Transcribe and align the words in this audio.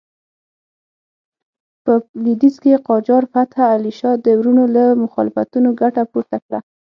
په 1.83 1.93
لوېدیځ 2.23 2.55
کې 2.63 2.81
قاجار 2.87 3.23
فتح 3.33 3.59
علي 3.73 3.93
شاه 3.99 4.15
د 4.25 4.27
وروڼو 4.39 4.65
له 4.75 4.85
مخالفتونو 5.03 5.69
ګټه 5.81 6.03
پورته 6.11 6.37
کړه. 6.45 6.59